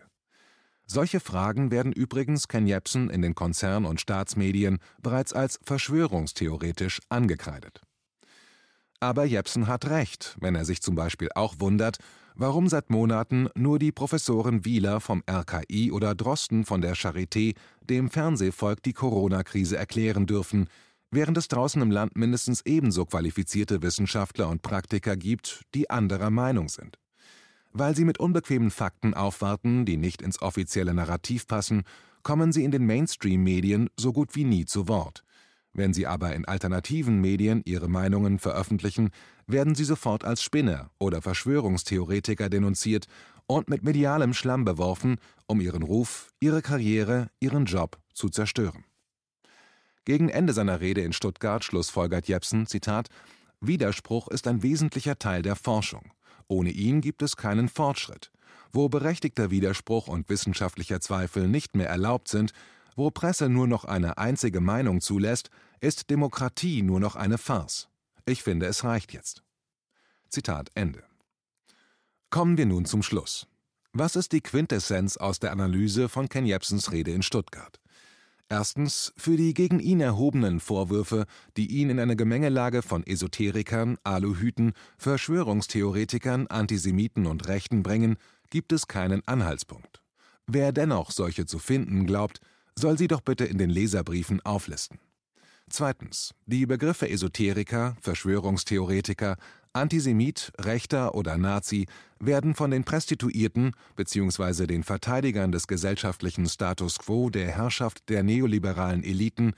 Solche 0.85 1.19
Fragen 1.19 1.69
werden 1.69 1.91
übrigens 1.91 2.47
Ken 2.47 2.65
Jebsen 2.65 3.09
in 3.09 3.21
den 3.21 3.35
Konzern- 3.35 3.85
und 3.85 3.99
Staatsmedien 3.99 4.79
bereits 5.01 5.33
als 5.33 5.59
verschwörungstheoretisch 5.63 7.01
angekreidet. 7.09 7.81
Aber 8.99 9.25
Jepsen 9.25 9.67
hat 9.67 9.89
recht, 9.89 10.35
wenn 10.39 10.55
er 10.55 10.65
sich 10.65 10.81
zum 10.81 10.95
Beispiel 10.95 11.29
auch 11.35 11.55
wundert, 11.59 11.97
warum 12.37 12.67
seit 12.69 12.89
Monaten 12.89 13.49
nur 13.55 13.79
die 13.79 13.91
Professoren 13.91 14.63
Wieler 14.63 15.01
vom 15.01 15.23
RKI 15.29 15.91
oder 15.91 16.15
Drosten 16.15 16.65
von 16.65 16.81
der 16.81 16.95
Charité 16.95 17.55
dem 17.81 18.09
Fernsehvolk 18.09 18.81
die 18.83 18.93
Corona-Krise 18.93 19.75
erklären 19.75 20.27
dürfen, 20.27 20.69
während 21.09 21.37
es 21.37 21.47
draußen 21.47 21.81
im 21.81 21.91
Land 21.91 22.15
mindestens 22.15 22.61
ebenso 22.65 23.05
qualifizierte 23.05 23.81
Wissenschaftler 23.81 24.49
und 24.49 24.61
Praktiker 24.61 25.17
gibt, 25.17 25.63
die 25.73 25.89
anderer 25.89 26.29
Meinung 26.29 26.69
sind. 26.69 26.97
Weil 27.73 27.95
sie 27.95 28.05
mit 28.05 28.19
unbequemen 28.19 28.71
Fakten 28.71 29.13
aufwarten, 29.13 29.85
die 29.85 29.97
nicht 29.97 30.21
ins 30.21 30.41
offizielle 30.41 30.93
Narrativ 30.93 31.47
passen, 31.47 31.83
kommen 32.23 32.51
sie 32.51 32.63
in 32.63 32.71
den 32.71 32.85
Mainstream-Medien 32.85 33.89
so 33.97 34.13
gut 34.13 34.35
wie 34.35 34.43
nie 34.43 34.65
zu 34.65 34.87
Wort. 34.87 35.23
Wenn 35.77 35.93
sie 35.93 36.07
aber 36.07 36.33
in 36.33 36.43
alternativen 36.45 37.21
Medien 37.21 37.61
ihre 37.63 37.87
Meinungen 37.87 38.39
veröffentlichen, 38.39 39.11
werden 39.45 39.75
sie 39.75 39.83
sofort 39.83 40.25
als 40.25 40.41
Spinner 40.41 40.89
oder 40.97 41.21
Verschwörungstheoretiker 41.21 42.49
denunziert 42.49 43.05
und 43.45 43.69
mit 43.69 43.83
medialem 43.83 44.33
Schlamm 44.33 44.65
beworfen, 44.65 45.17
um 45.45 45.61
ihren 45.61 45.83
Ruf, 45.83 46.33
ihre 46.39 46.63
Karriere, 46.63 47.29
ihren 47.39 47.65
Job 47.65 47.99
zu 48.11 48.29
zerstören. 48.29 48.85
Gegen 50.03 50.29
Ende 50.29 50.53
seiner 50.53 50.81
Rede 50.81 51.01
in 51.01 51.13
Stuttgart 51.13 51.63
schlussfolgert 51.63 52.27
Jepsen, 52.27 52.65
Zitat, 52.65 53.09
Widerspruch 53.61 54.29
ist 54.29 54.47
ein 54.47 54.63
wesentlicher 54.63 55.19
Teil 55.19 55.43
der 55.43 55.55
Forschung. 55.55 56.11
Ohne 56.47 56.71
ihn 56.71 57.01
gibt 57.01 57.21
es 57.21 57.37
keinen 57.37 57.69
Fortschritt. 57.69 58.31
Wo 58.71 58.89
berechtigter 58.89 59.51
Widerspruch 59.51 60.07
und 60.07 60.27
wissenschaftlicher 60.27 61.01
Zweifel 61.01 61.47
nicht 61.47 61.75
mehr 61.75 61.87
erlaubt 61.87 62.29
sind, 62.29 62.51
wo 62.95 63.11
Presse 63.11 63.47
nur 63.47 63.67
noch 63.67 63.85
eine 63.85 64.17
einzige 64.17 64.59
Meinung 64.59 65.01
zulässt, 65.01 65.51
ist 65.79 66.09
Demokratie 66.09 66.81
nur 66.81 66.99
noch 66.99 67.15
eine 67.15 67.37
Farce. 67.37 67.89
Ich 68.25 68.43
finde, 68.43 68.65
es 68.65 68.83
reicht 68.83 69.13
jetzt. 69.13 69.43
Zitat 70.29 70.69
Ende. 70.75 71.03
Kommen 72.29 72.57
wir 72.57 72.65
nun 72.65 72.85
zum 72.85 73.03
Schluss. 73.03 73.47
Was 73.93 74.15
ist 74.15 74.31
die 74.31 74.41
Quintessenz 74.41 75.17
aus 75.17 75.39
der 75.39 75.51
Analyse 75.51 76.09
von 76.09 76.29
Ken 76.29 76.45
Jebsens 76.45 76.91
Rede 76.91 77.11
in 77.11 77.23
Stuttgart? 77.23 77.79
Erstens, 78.49 79.13
für 79.17 79.35
die 79.35 79.53
gegen 79.53 79.79
ihn 79.79 79.99
erhobenen 79.99 80.59
Vorwürfe, 80.59 81.25
die 81.57 81.67
ihn 81.67 81.89
in 81.89 81.99
eine 81.99 82.15
Gemengelage 82.15 82.81
von 82.81 83.05
Esoterikern, 83.05 83.97
Aluhüten, 84.03 84.73
Verschwörungstheoretikern, 84.97 86.47
Antisemiten 86.47 87.25
und 87.25 87.47
Rechten 87.47 87.83
bringen, 87.83 88.17
gibt 88.49 88.71
es 88.71 88.87
keinen 88.87 89.27
Anhaltspunkt. 89.27 90.01
Wer 90.45 90.71
dennoch 90.71 91.11
solche 91.11 91.45
zu 91.45 91.59
finden 91.59 92.05
glaubt, 92.05 92.39
soll 92.75 92.97
sie 92.97 93.07
doch 93.07 93.21
bitte 93.21 93.43
in 93.43 93.57
den 93.57 93.69
Leserbriefen 93.69 94.39
auflisten. 94.45 94.99
Zweitens. 95.69 96.33
Die 96.45 96.65
Begriffe 96.65 97.09
Esoteriker, 97.09 97.97
Verschwörungstheoretiker, 98.01 99.35
Antisemit, 99.73 100.51
Rechter 100.59 101.13
oder 101.13 101.37
Nazi 101.37 101.87
werden 102.19 102.55
von 102.55 102.71
den 102.71 102.83
Prestituierten 102.83 103.73
bzw. 103.95 104.65
den 104.65 104.83
Verteidigern 104.83 105.51
des 105.51 105.67
gesellschaftlichen 105.67 106.47
Status 106.47 106.97
quo 106.99 107.29
der 107.29 107.49
Herrschaft 107.51 108.09
der 108.09 108.23
neoliberalen 108.23 109.03
Eliten 109.03 109.53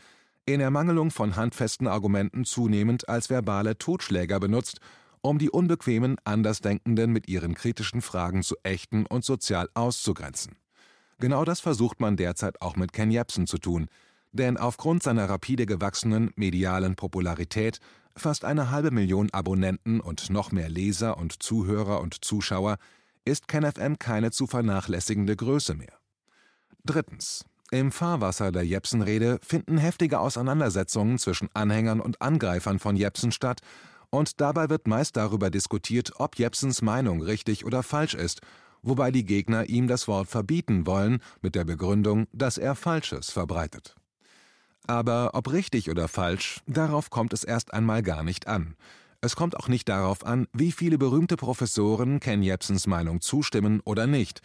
in 0.46 0.62
Ermangelung 0.62 1.12
von 1.12 1.36
handfesten 1.36 1.88
Argumenten 1.88 2.44
zunehmend 2.44 3.08
als 3.08 3.30
verbale 3.30 3.78
Totschläger 3.78 4.40
benutzt, 4.40 4.80
um 5.22 5.38
die 5.38 5.52
unbequemen 5.52 6.18
Andersdenkenden 6.24 7.12
mit 7.12 7.28
ihren 7.28 7.54
kritischen 7.54 8.02
Fragen 8.02 8.42
zu 8.42 8.56
ächten 8.64 9.06
und 9.06 9.24
sozial 9.24 9.70
auszugrenzen. 9.76 10.56
Genau 11.20 11.46
das 11.46 11.60
versucht 11.60 12.00
man 12.00 12.18
derzeit 12.18 12.62
auch 12.62 12.78
mit 12.78 12.94
Ken 12.94 13.12
Jebsen 13.12 13.46
zu 13.46 13.58
tun, 13.58 13.90
denn 14.32 14.58
aufgrund 14.58 15.04
seiner 15.04 15.30
rapide 15.30 15.66
gewachsenen 15.66 16.32
medialen 16.36 16.96
Popularität 16.96 17.80
fast 18.16 18.46
eine 18.46 18.70
halbe 18.70 18.92
Million 18.92 19.30
Abonnenten 19.32 20.00
und 20.00 20.30
noch 20.30 20.52
mehr 20.52 20.70
Leser 20.70 21.18
und 21.18 21.42
Zuhörer 21.42 22.02
und 22.02 22.24
Zuschauer, 22.24 22.78
ist 23.26 23.48
KenFM 23.48 23.98
keine 24.00 24.32
zu 24.32 24.48
vernachlässigende 24.48 25.36
Größe 25.36 25.76
mehr. 25.76 25.94
Drittens. 26.86 27.46
Im 27.72 27.92
Fahrwasser 27.92 28.52
der 28.52 28.66
Jepsen-Rede 28.66 29.40
finden 29.44 29.78
heftige 29.78 30.20
Auseinandersetzungen 30.20 31.20
zwischen 31.20 31.50
Anhängern 31.54 32.02
und 32.02 32.20
Angreifern 32.20 32.80
von 32.80 32.96
Jepsen 32.96 33.32
statt, 33.32 33.62
und 34.12 34.42
dabei 34.42 34.70
wird 34.70 34.88
meist 34.88 35.18
darüber 35.18 35.52
diskutiert, 35.52 36.14
ob 36.16 36.40
Jepsens 36.40 36.82
Meinung 36.82 37.22
richtig 37.22 37.64
oder 37.66 37.84
falsch 37.84 38.16
ist, 38.16 38.42
wobei 38.82 39.12
die 39.12 39.24
Gegner 39.24 39.70
ihm 39.70 39.88
das 39.88 40.08
Wort 40.08 40.28
verbieten 40.28 40.88
wollen, 40.88 41.22
mit 41.42 41.54
der 41.54 41.64
Begründung, 41.64 42.26
dass 42.34 42.58
er 42.58 42.74
Falsches 42.74 43.30
verbreitet. 43.30 43.99
Aber 44.90 45.36
ob 45.36 45.54
richtig 45.54 45.92
oder 45.92 46.08
falsch, 46.08 46.62
darauf 46.66 47.12
kommt 47.12 47.32
es 47.34 47.44
erst 47.44 47.76
einmal 47.76 48.02
gar 48.02 48.24
nicht 48.24 48.48
an. 48.48 48.76
Es 49.22 49.36
kommt 49.36 49.56
auch 49.56 49.68
nicht 49.68 49.88
darauf 49.88 50.26
an, 50.26 50.48
wie 50.52 50.72
viele 50.72 50.98
berühmte 50.98 51.38
Professoren 51.38 52.20
Ken 52.20 52.42
Jepsens 52.42 52.88
Meinung 52.88 53.22
zustimmen 53.22 53.82
oder 53.86 54.08
nicht. 54.08 54.42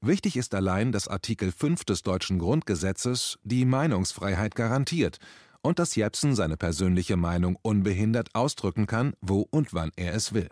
Wichtig 0.00 0.36
ist 0.36 0.54
allein, 0.54 0.92
dass 0.92 1.08
Artikel 1.08 1.50
5 1.50 1.84
des 1.84 2.02
deutschen 2.02 2.38
Grundgesetzes 2.38 3.40
die 3.42 3.64
Meinungsfreiheit 3.64 4.54
garantiert 4.54 5.18
und 5.62 5.80
dass 5.80 5.96
Jepsen 5.96 6.36
seine 6.36 6.56
persönliche 6.56 7.16
Meinung 7.16 7.58
unbehindert 7.62 8.36
ausdrücken 8.36 8.86
kann, 8.86 9.14
wo 9.20 9.48
und 9.50 9.74
wann 9.74 9.90
er 9.96 10.14
es 10.14 10.32
will. 10.32 10.48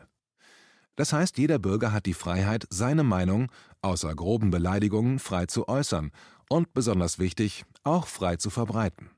Das 0.97 1.13
heißt, 1.13 1.39
jeder 1.39 1.61
Bürger 1.61 1.93
hat 1.93 2.07
die 2.07 2.15
Freiheit, 2.15 2.67
seine 2.71 3.05
Meinung, 3.05 3.53
außer 3.81 4.13
groben 4.13 4.51
Beleidigungen, 4.51 5.21
frei 5.21 5.47
zu 5.47 5.69
äußern 5.69 6.11
und, 6.49 6.75
besonders 6.75 7.21
wichtig, 7.21 7.65
auch 7.85 8.09
frei 8.09 8.35
zu 8.35 8.51
verbreiten. 8.51 9.11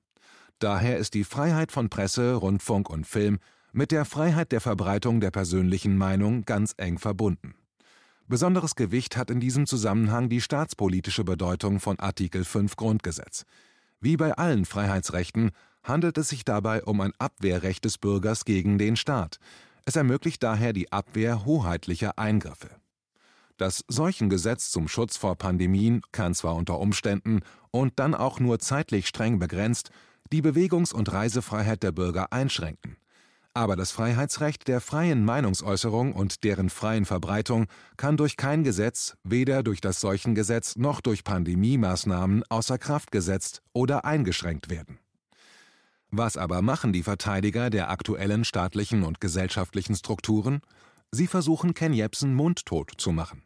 Daher 0.59 0.99
ist 0.99 1.15
die 1.15 1.25
Freiheit 1.25 1.71
von 1.71 1.89
Presse, 1.89 2.35
Rundfunk 2.35 2.91
und 2.91 3.07
Film 3.07 3.39
mit 3.73 3.93
der 3.93 4.05
Freiheit 4.05 4.51
der 4.51 4.61
Verbreitung 4.61 5.21
der 5.21 5.31
persönlichen 5.31 5.97
Meinung 5.97 6.45
ganz 6.45 6.75
eng 6.79 6.99
verbunden. 6.99 7.55
Besonderes 8.27 8.75
Gewicht 8.75 9.17
hat 9.17 9.31
in 9.31 9.41
diesem 9.41 9.67
Zusammenhang 9.67 10.29
die 10.29 10.41
staatspolitische 10.41 11.25
Bedeutung 11.25 11.81
von 11.81 11.99
Artikel 11.99 12.45
5 12.45 12.77
Grundgesetz. 12.77 13.45
Wie 14.01 14.17
bei 14.17 14.33
allen 14.33 14.65
Freiheitsrechten 14.65 15.53
handelt 15.83 16.19
es 16.19 16.29
sich 16.29 16.45
dabei 16.45 16.83
um 16.83 17.01
ein 17.01 17.13
Abwehrrecht 17.19 17.85
des 17.85 17.97
Bürgers 17.99 18.45
gegen 18.45 18.79
den 18.79 18.97
Staat. 18.97 19.39
Es 19.85 19.97
ermöglicht 19.97 20.43
daher 20.43 20.73
die 20.73 20.93
Abwehr 20.93 21.45
hoheitlicher 21.45 22.19
Eingriffe. 22.19 22.69
Das 23.57 23.85
Seuchengesetz 23.89 24.71
zum 24.71 24.89
Schutz 24.89 25.17
vor 25.17 25.37
Pandemien 25.37 26.03
kann 26.13 26.35
zwar 26.35 26.55
unter 26.55 26.79
Umständen 26.79 27.41
und 27.71 27.99
dann 27.99 28.15
auch 28.15 28.41
nur 28.41 28.59
zeitlich 28.59 29.09
streng 29.09 29.39
begrenzt 29.39 29.91
die 30.33 30.43
Bewegungs- 30.43 30.93
und 30.93 31.13
Reisefreiheit 31.13 31.83
der 31.83 31.93
Bürger 31.93 32.33
einschränken. 32.33 32.97
Aber 33.55 33.75
das 33.75 33.91
Freiheitsrecht 33.91 34.69
der 34.69 34.81
freien 34.81 35.25
Meinungsäußerung 35.25 36.13
und 36.13 36.45
deren 36.45 36.71
freien 36.71 37.05
Verbreitung 37.05 37.67
kann 37.97 38.17
durch 38.17 38.37
kein 38.37 38.63
Gesetz, 38.63 39.17
weder 39.25 39.63
durch 39.63 39.81
das 39.81 40.01
Seuchengesetz 40.01 40.77
noch 40.77 41.01
durch 41.01 41.25
Pandemiemaßnahmen 41.25 42.45
außer 42.49 42.79
Kraft 42.79 43.11
gesetzt 43.11 43.63
oder 43.73 44.05
eingeschränkt 44.05 44.71
werden. 44.71 45.01
Was 46.11 46.37
aber 46.37 46.63
machen 46.63 46.93
die 46.93 47.03
Verteidiger 47.03 47.69
der 47.69 47.91
aktuellen 47.91 48.45
staatlichen 48.45 49.03
und 49.03 49.21
gesellschaftlichen 49.21 49.97
Strukturen? 49.97 50.61
Sie 51.11 51.27
versuchen 51.27 51.75
Ken 51.75 51.93
Jebsen 51.93 52.35
mundtot 52.35 52.93
zu 52.97 53.13
machen. 53.13 53.43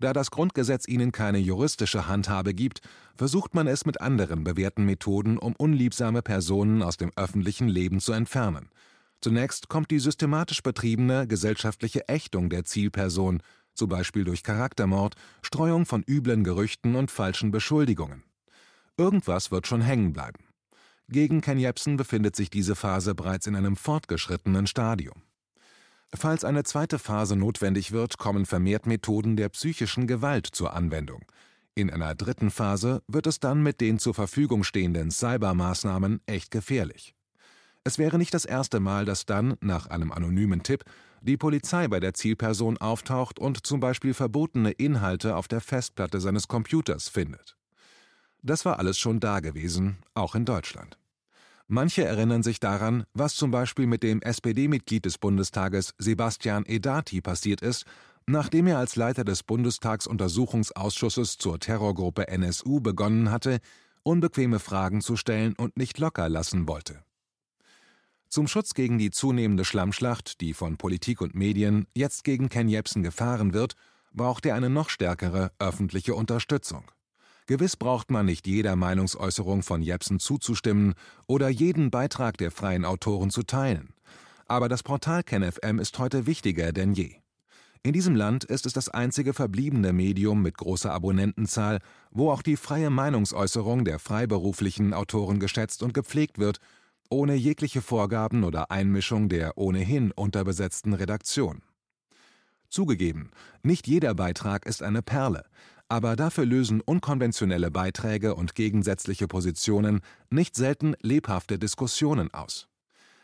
Da 0.00 0.12
das 0.12 0.30
Grundgesetz 0.30 0.86
ihnen 0.86 1.10
keine 1.10 1.38
juristische 1.38 2.06
Handhabe 2.06 2.54
gibt, 2.54 2.80
versucht 3.16 3.54
man 3.54 3.66
es 3.66 3.84
mit 3.84 4.00
anderen 4.00 4.44
bewährten 4.44 4.84
Methoden, 4.84 5.38
um 5.38 5.56
unliebsame 5.56 6.22
Personen 6.22 6.82
aus 6.82 6.96
dem 6.96 7.10
öffentlichen 7.16 7.68
Leben 7.68 7.98
zu 7.98 8.12
entfernen. 8.12 8.70
Zunächst 9.20 9.68
kommt 9.68 9.90
die 9.90 9.98
systematisch 9.98 10.62
betriebene 10.62 11.26
gesellschaftliche 11.26 12.08
Ächtung 12.08 12.48
der 12.50 12.64
Zielperson, 12.64 13.42
zum 13.74 13.88
Beispiel 13.88 14.24
durch 14.24 14.44
Charaktermord, 14.44 15.16
Streuung 15.42 15.86
von 15.86 16.04
üblen 16.06 16.44
Gerüchten 16.44 16.94
und 16.94 17.10
falschen 17.10 17.50
Beschuldigungen. 17.50 18.22
Irgendwas 18.96 19.50
wird 19.50 19.66
schon 19.66 19.80
hängen 19.80 20.12
bleiben. 20.12 20.44
Gegen 21.08 21.40
Ken 21.40 21.58
Jebsen 21.58 21.96
befindet 21.96 22.36
sich 22.36 22.50
diese 22.50 22.76
Phase 22.76 23.14
bereits 23.14 23.46
in 23.46 23.56
einem 23.56 23.76
fortgeschrittenen 23.76 24.66
Stadium. 24.66 25.22
Falls 26.14 26.44
eine 26.44 26.64
zweite 26.64 26.98
Phase 26.98 27.36
notwendig 27.36 27.92
wird, 27.92 28.16
kommen 28.18 28.46
vermehrt 28.46 28.86
Methoden 28.86 29.36
der 29.36 29.50
psychischen 29.50 30.06
Gewalt 30.06 30.46
zur 30.46 30.72
Anwendung. 30.72 31.24
In 31.74 31.90
einer 31.90 32.14
dritten 32.14 32.50
Phase 32.50 33.02
wird 33.06 33.26
es 33.26 33.40
dann 33.40 33.62
mit 33.62 33.80
den 33.80 33.98
zur 33.98 34.14
Verfügung 34.14 34.64
stehenden 34.64 35.10
Cybermaßnahmen 35.10 36.20
echt 36.26 36.50
gefährlich. 36.50 37.14
Es 37.84 37.98
wäre 37.98 38.18
nicht 38.18 38.34
das 38.34 38.44
erste 38.44 38.80
Mal, 38.80 39.04
dass 39.04 39.26
dann, 39.26 39.56
nach 39.60 39.86
einem 39.86 40.10
anonymen 40.10 40.62
Tipp, 40.62 40.84
die 41.20 41.36
Polizei 41.36 41.88
bei 41.88 42.00
der 42.00 42.14
Zielperson 42.14 42.78
auftaucht 42.78 43.38
und 43.38 43.66
zum 43.66 43.80
Beispiel 43.80 44.14
verbotene 44.14 44.72
Inhalte 44.72 45.36
auf 45.36 45.46
der 45.46 45.60
Festplatte 45.60 46.20
seines 46.20 46.48
Computers 46.48 47.08
findet. 47.08 47.56
Das 48.42 48.64
war 48.64 48.78
alles 48.78 48.98
schon 48.98 49.20
dagewesen, 49.20 49.98
auch 50.14 50.34
in 50.34 50.44
Deutschland. 50.44 50.98
Manche 51.70 52.02
erinnern 52.02 52.42
sich 52.42 52.60
daran, 52.60 53.04
was 53.12 53.34
zum 53.34 53.50
Beispiel 53.50 53.86
mit 53.86 54.02
dem 54.02 54.22
SPD-Mitglied 54.22 55.04
des 55.04 55.18
Bundestages 55.18 55.94
Sebastian 55.98 56.64
Edati 56.64 57.20
passiert 57.20 57.60
ist, 57.60 57.84
nachdem 58.26 58.66
er 58.68 58.78
als 58.78 58.96
Leiter 58.96 59.22
des 59.22 59.42
Bundestagsuntersuchungsausschusses 59.42 61.36
zur 61.36 61.60
Terrorgruppe 61.60 62.28
NSU 62.28 62.80
begonnen 62.80 63.30
hatte, 63.30 63.58
unbequeme 64.02 64.60
Fragen 64.60 65.02
zu 65.02 65.16
stellen 65.16 65.54
und 65.58 65.76
nicht 65.76 65.98
locker 65.98 66.30
lassen 66.30 66.66
wollte. 66.66 67.02
Zum 68.30 68.48
Schutz 68.48 68.72
gegen 68.72 68.96
die 68.96 69.10
zunehmende 69.10 69.66
Schlammschlacht, 69.66 70.40
die 70.40 70.54
von 70.54 70.78
Politik 70.78 71.20
und 71.20 71.34
Medien 71.34 71.86
jetzt 71.94 72.24
gegen 72.24 72.48
Ken 72.48 72.68
Jebsen 72.68 73.02
gefahren 73.02 73.52
wird, 73.52 73.74
braucht 74.14 74.46
er 74.46 74.54
eine 74.54 74.70
noch 74.70 74.88
stärkere 74.88 75.52
öffentliche 75.58 76.14
Unterstützung. 76.14 76.90
Gewiss 77.48 77.76
braucht 77.76 78.10
man 78.10 78.26
nicht 78.26 78.46
jeder 78.46 78.76
Meinungsäußerung 78.76 79.62
von 79.62 79.80
Jepsen 79.80 80.20
zuzustimmen 80.20 80.92
oder 81.26 81.48
jeden 81.48 81.90
Beitrag 81.90 82.36
der 82.36 82.50
freien 82.50 82.84
Autoren 82.84 83.30
zu 83.30 83.42
teilen. 83.42 83.94
Aber 84.44 84.68
das 84.68 84.82
Portal 84.82 85.22
KenFM 85.22 85.78
ist 85.78 85.98
heute 85.98 86.26
wichtiger 86.26 86.72
denn 86.72 86.92
je. 86.92 87.14
In 87.82 87.94
diesem 87.94 88.14
Land 88.14 88.44
ist 88.44 88.66
es 88.66 88.74
das 88.74 88.90
einzige 88.90 89.32
verbliebene 89.32 89.94
Medium 89.94 90.42
mit 90.42 90.58
großer 90.58 90.92
Abonnentenzahl, 90.92 91.78
wo 92.10 92.30
auch 92.30 92.42
die 92.42 92.56
freie 92.56 92.90
Meinungsäußerung 92.90 93.86
der 93.86 93.98
freiberuflichen 93.98 94.92
Autoren 94.92 95.40
geschätzt 95.40 95.82
und 95.82 95.94
gepflegt 95.94 96.38
wird, 96.38 96.58
ohne 97.08 97.34
jegliche 97.34 97.80
Vorgaben 97.80 98.44
oder 98.44 98.70
Einmischung 98.70 99.30
der 99.30 99.56
ohnehin 99.56 100.12
unterbesetzten 100.12 100.92
Redaktion. 100.92 101.62
Zugegeben, 102.68 103.30
nicht 103.62 103.86
jeder 103.86 104.14
Beitrag 104.14 104.66
ist 104.66 104.82
eine 104.82 105.00
Perle, 105.00 105.46
aber 105.88 106.16
dafür 106.16 106.44
lösen 106.44 106.80
unkonventionelle 106.80 107.70
Beiträge 107.70 108.34
und 108.34 108.54
gegensätzliche 108.54 109.26
Positionen 109.26 110.00
nicht 110.30 110.54
selten 110.54 110.94
lebhafte 111.00 111.58
Diskussionen 111.58 112.32
aus. 112.32 112.68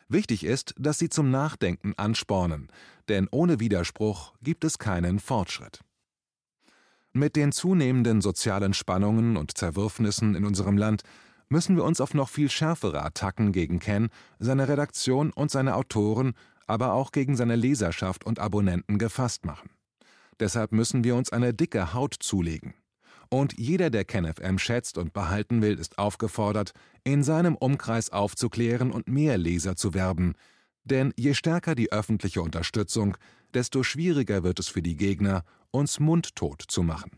Wichtig 0.09 0.45
ist, 0.45 0.75
dass 0.79 0.99
sie 0.99 1.09
zum 1.09 1.31
Nachdenken 1.31 1.95
anspornen, 1.97 2.69
denn 3.09 3.29
ohne 3.31 3.61
Widerspruch 3.61 4.33
gibt 4.43 4.65
es 4.65 4.79
keinen 4.79 5.19
Fortschritt. 5.19 5.81
Mit 7.13 7.37
den 7.37 7.53
zunehmenden 7.53 8.21
sozialen 8.21 8.75
Spannungen 8.75 9.37
und 9.37 9.57
Zerwürfnissen 9.57 10.35
in 10.35 10.45
unserem 10.45 10.77
Land 10.77 11.03
müssen 11.49 11.77
wir 11.77 11.85
uns 11.85 12.01
auf 12.01 12.15
noch 12.15 12.29
viel 12.29 12.51
schärfere 12.51 13.03
Attacken 13.03 13.53
gegen 13.53 13.79
Ken, 13.79 14.09
seine 14.39 14.69
Redaktion 14.69 15.33
und 15.33 15.51
seine 15.51 15.77
Autoren, 15.77 16.33
aber 16.67 16.93
auch 16.93 17.13
gegen 17.13 17.37
seine 17.37 17.57
Leserschaft 17.57 18.25
und 18.25 18.39
Abonnenten 18.39 18.99
gefasst 18.99 19.45
machen. 19.45 19.71
Deshalb 20.41 20.73
müssen 20.73 21.05
wir 21.05 21.17
uns 21.17 21.33
eine 21.33 21.55
dicke 21.55 21.95
Haut 21.95 22.15
zulegen. 22.19 22.75
Und 23.31 23.59
jeder, 23.59 23.91
der 23.91 24.05
KenFM 24.05 24.59
schätzt 24.59 24.99
und 24.99 25.13
behalten 25.13 25.63
will, 25.63 25.79
ist 25.79 25.99
aufgefordert, 25.99 26.73
in 27.03 27.23
seinem 27.23 27.57
Umkreis 27.57 28.11
aufzuklären 28.11 28.93
und 28.93 29.09
mehr 29.09 29.39
Leser 29.39 29.77
zu 29.77 29.95
werben. 29.95 30.35
Denn 30.85 31.13
je 31.17 31.35
stärker 31.35 31.75
die 31.75 31.91
öffentliche 31.91 32.43
Unterstützung, 32.43 33.17
desto 33.55 33.83
schwieriger 33.83 34.43
wird 34.45 34.59
es 34.59 34.69
für 34.69 34.83
die 34.83 34.97
Gegner, 34.97 35.45
uns 35.71 35.99
mundtot 35.99 36.63
zu 36.69 36.83
machen. 36.83 37.11